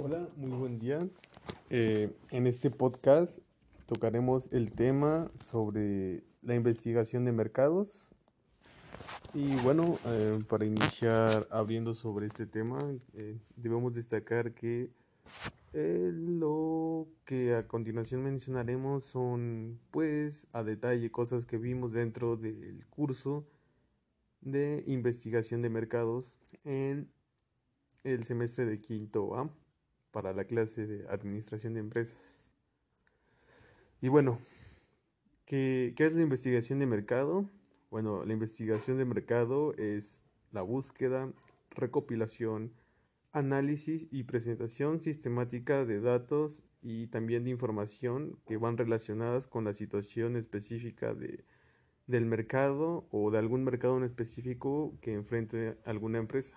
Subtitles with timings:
[0.00, 1.08] Hola, muy buen día.
[1.70, 3.38] Eh, en este podcast
[3.86, 8.10] tocaremos el tema sobre la investigación de mercados.
[9.34, 12.80] Y bueno, eh, para iniciar abriendo sobre este tema,
[13.12, 14.90] eh, debemos destacar que
[15.72, 23.46] lo que a continuación mencionaremos son pues a detalle cosas que vimos dentro del curso
[24.40, 27.10] de investigación de mercados en
[28.04, 29.50] el semestre de quinto A
[30.14, 32.40] para la clase de administración de empresas.
[34.00, 34.38] Y bueno,
[35.44, 37.50] ¿qué, ¿qué, es la investigación de mercado?
[37.90, 41.32] Bueno, la investigación de mercado es la búsqueda,
[41.70, 42.72] recopilación,
[43.32, 49.72] análisis y presentación sistemática de datos y también de información que van relacionadas con la
[49.72, 51.44] situación específica de,
[52.06, 56.56] del mercado o de algún mercado en específico que enfrente alguna empresa.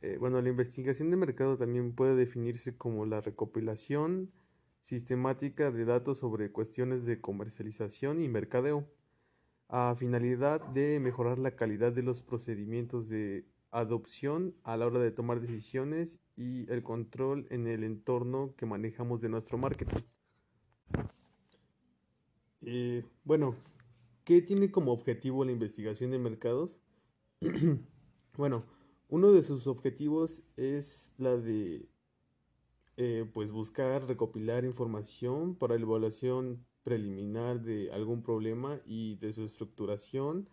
[0.00, 4.30] Eh, bueno, la investigación de mercado también puede definirse como la recopilación
[4.80, 8.88] sistemática de datos sobre cuestiones de comercialización y mercadeo,
[9.68, 15.10] a finalidad de mejorar la calidad de los procedimientos de adopción a la hora de
[15.10, 20.00] tomar decisiones y el control en el entorno que manejamos de nuestro marketing.
[22.62, 23.56] Eh, bueno,
[24.24, 26.78] ¿qué tiene como objetivo la investigación de mercados?
[28.36, 28.64] bueno,
[29.08, 31.88] uno de sus objetivos es la de
[32.98, 39.44] eh, pues buscar recopilar información para la evaluación preliminar de algún problema y de su
[39.44, 40.48] estructuración.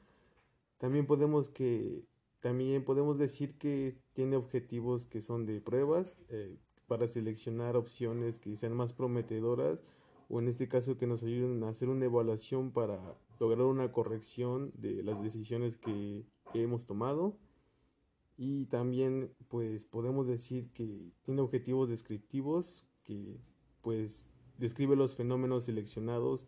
[0.77, 2.05] También podemos que
[2.39, 8.55] también podemos decir que tiene objetivos que son de pruebas eh, para seleccionar opciones que
[8.55, 9.79] sean más prometedoras
[10.29, 12.99] o en este caso que nos ayuden a hacer una evaluación para
[13.39, 17.37] lograr una corrección de las decisiones que hemos tomado
[18.37, 23.39] y también pues podemos decir que tiene objetivos descriptivos que
[23.81, 24.27] pues
[24.57, 26.47] describe los fenómenos seleccionados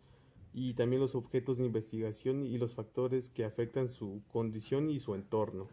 [0.52, 5.14] y también los objetos de investigación y los factores que afectan su condición y su
[5.14, 5.68] entorno.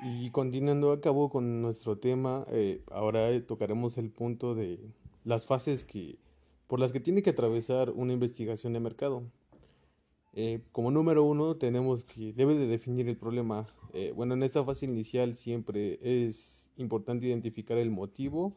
[0.00, 4.78] Y continuando a cabo con nuestro tema, eh, ahora tocaremos el punto de
[5.24, 6.18] las fases que,
[6.66, 9.24] por las que tiene que atravesar una investigación de mercado.
[10.34, 13.66] Eh, como número uno tenemos que debe de definir el problema.
[13.92, 18.56] Eh, bueno, en esta fase inicial siempre es importante identificar el motivo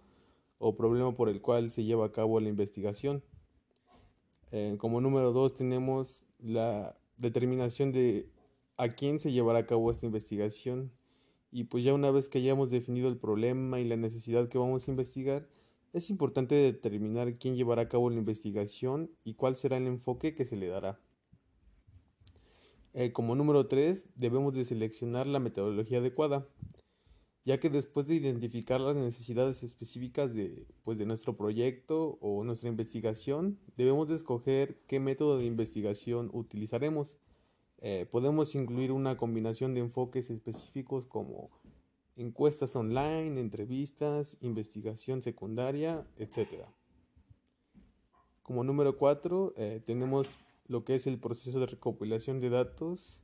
[0.60, 3.24] o problema por el cual se lleva a cabo la investigación.
[4.52, 8.30] Eh, como número dos tenemos la determinación de
[8.78, 10.92] a quién se llevará a cabo esta investigación.
[11.52, 14.88] Y pues ya una vez que hayamos definido el problema y la necesidad que vamos
[14.88, 15.48] a investigar,
[15.94, 20.46] es importante determinar quién llevará a cabo la investigación y cuál será el enfoque que
[20.46, 21.00] se le dará.
[22.94, 26.48] Eh, como número 3, debemos de seleccionar la metodología adecuada,
[27.46, 32.70] ya que después de identificar las necesidades específicas de, pues, de nuestro proyecto o nuestra
[32.70, 37.18] investigación, debemos de escoger qué método de investigación utilizaremos.
[37.78, 41.50] Eh, podemos incluir una combinación de enfoques específicos como
[42.16, 46.66] encuestas online, entrevistas, investigación secundaria, etc.
[48.44, 50.38] Como número 4, eh, tenemos
[50.72, 53.22] lo que es el proceso de recopilación de datos.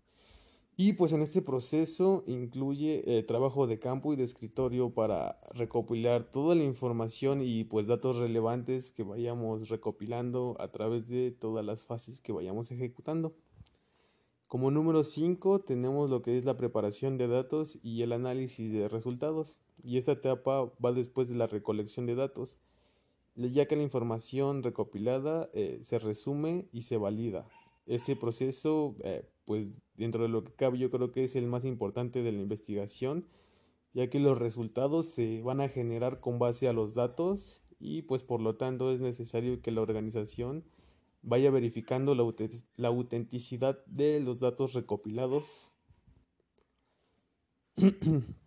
[0.80, 6.32] Y pues en este proceso incluye eh, trabajo de campo y de escritorio para recopilar
[6.32, 11.84] toda la información y pues datos relevantes que vayamos recopilando a través de todas las
[11.84, 13.34] fases que vayamos ejecutando.
[14.46, 18.88] Como número 5 tenemos lo que es la preparación de datos y el análisis de
[18.88, 19.64] resultados.
[19.84, 22.60] Y esta etapa va después de la recolección de datos
[23.38, 27.48] ya que la información recopilada eh, se resume y se valida.
[27.86, 31.64] Este proceso, eh, pues dentro de lo que cabe, yo creo que es el más
[31.64, 33.28] importante de la investigación,
[33.94, 38.24] ya que los resultados se van a generar con base a los datos y pues
[38.24, 40.66] por lo tanto es necesario que la organización
[41.22, 42.24] vaya verificando la,
[42.76, 45.72] la autenticidad de los datos recopilados.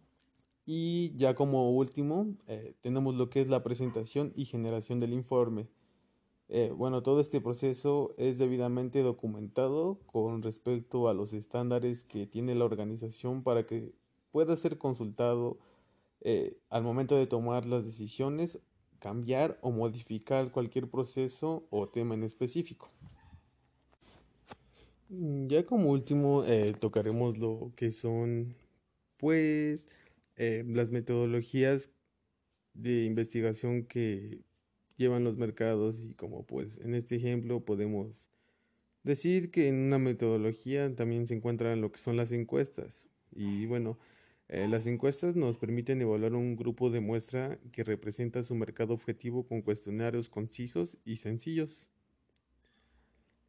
[0.73, 5.67] Y ya como último, eh, tenemos lo que es la presentación y generación del informe.
[6.49, 12.55] Eh, bueno, todo este proceso es debidamente documentado con respecto a los estándares que tiene
[12.55, 13.93] la organización para que
[14.31, 15.59] pueda ser consultado
[16.21, 18.61] eh, al momento de tomar las decisiones,
[19.01, 22.93] cambiar o modificar cualquier proceso o tema en específico.
[25.09, 26.45] Ya como último
[26.79, 28.55] tocaremos lo que son
[29.17, 29.89] pues
[30.41, 31.91] eh, las metodologías
[32.75, 34.43] de investigación que
[34.97, 38.31] llevan los mercados y como pues en este ejemplo podemos
[39.03, 43.99] decir que en una metodología también se encuentran lo que son las encuestas y bueno
[44.49, 49.47] Eh, las encuestas nos permiten evaluar un grupo de muestra que representa su mercado objetivo
[49.49, 51.91] con cuestionarios concisos y sencillos.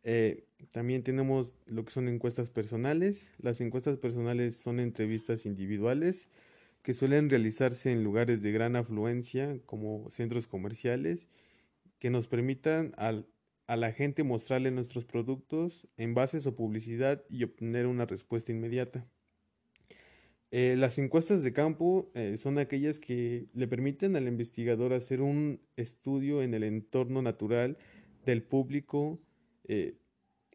[0.03, 3.31] Eh, también tenemos lo que son encuestas personales.
[3.37, 6.27] Las encuestas personales son entrevistas individuales
[6.81, 11.28] que suelen realizarse en lugares de gran afluencia como centros comerciales
[12.00, 18.06] que nos permitan a la gente mostrarle nuestros productos, envases o publicidad y obtener una
[18.06, 19.06] respuesta inmediata.
[20.54, 25.62] Eh, las encuestas de campo eh, son aquellas que le permiten al investigador hacer un
[25.78, 27.78] estudio en el entorno natural
[28.25, 29.22] del público
[29.63, 29.95] eh,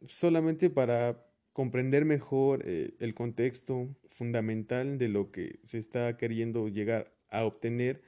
[0.07, 1.26] solamente para
[1.57, 8.03] comprender mejor el contexto fundamental de lo que se está queriendo llegar a obtener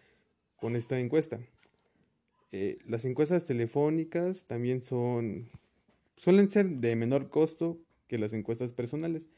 [0.56, 1.40] con esta encuesta.
[2.84, 5.48] las encuestas telefónicas también son,
[6.18, 9.28] suelen ser de menor costo que las encuestas personales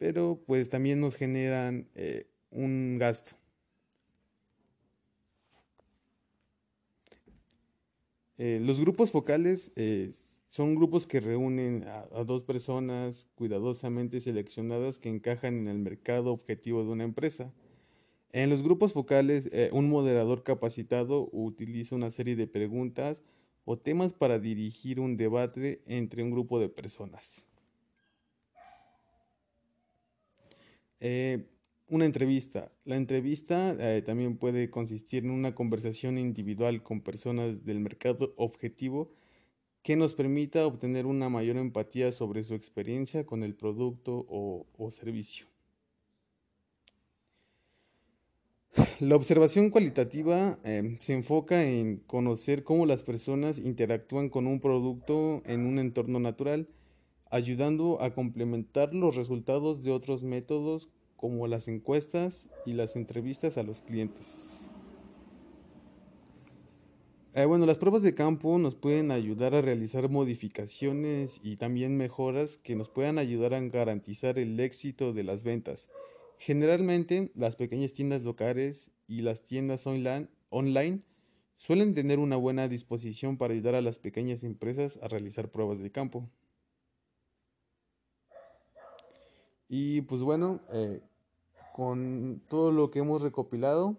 [0.00, 3.32] pero pues también nos generan eh, un gasto.
[8.38, 10.10] Eh, los grupos focales eh,
[10.50, 16.82] son grupos que reúnen a, dos personas cuidadosamente seleccionadas que encajan en el mercado objetivo
[16.82, 17.52] de una empresa.
[18.32, 23.22] En los grupos focales, un moderador capacitado utiliza una serie de preguntas
[23.64, 27.46] o temas para dirigir un debate entre un grupo de personas.
[30.98, 31.46] Eh,
[31.88, 32.72] una entrevista.
[32.84, 39.12] La entrevista eh, también puede consistir en una conversación individual con personas del mercado objetivo
[39.82, 45.46] que nos permita obtener una mayor empatía sobre su experiencia con el producto o, servicio.
[49.00, 55.42] La observación cualitativa eh, se enfoca en conocer cómo las personas interactúan con un producto
[55.46, 56.68] en un entorno natural
[57.30, 63.62] ayudando a complementar los resultados de otros métodos como las encuestas y las entrevistas a
[63.62, 64.69] los clientes.
[67.32, 72.56] Eh, bueno, las pruebas de campo nos pueden ayudar a realizar modificaciones y también mejoras
[72.56, 75.88] que nos puedan ayudar a garantizar el éxito de las ventas.
[76.38, 81.02] Generalmente, las pequeñas tiendas locales y las tiendas online,
[81.56, 85.92] suelen tener una buena disposición para ayudar a las pequeñas empresas a realizar pruebas de
[85.92, 86.28] campo.
[89.68, 91.00] Y pues bueno, eh,
[91.74, 93.96] con todo lo que hemos recopilado,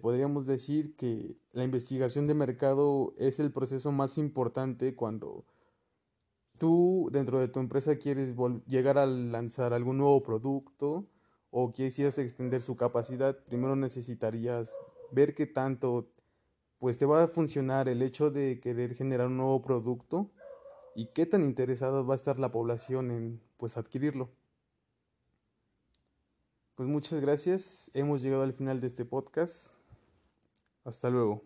[0.00, 5.44] podríamos decir que la investigación de mercado es el proceso más importante cuando
[6.58, 8.34] tú dentro de tu empresa quieres
[8.66, 11.06] llegar a lanzar algún nuevo producto
[11.50, 14.74] o quisieras extender su capacidad, primero necesitarías
[15.12, 16.10] ver qué tanto
[16.78, 20.30] pues te va a funcionar el hecho de querer generar un nuevo producto
[20.94, 24.30] y qué tan interesada va a estar la población en pues adquirirlo.
[26.78, 29.74] Pues muchas gracias, hemos llegado al final de este podcast.
[30.84, 31.42] Hasta luego.